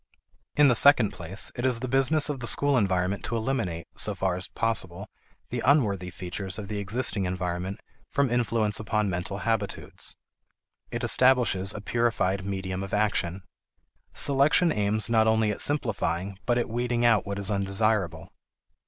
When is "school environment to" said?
2.47-3.35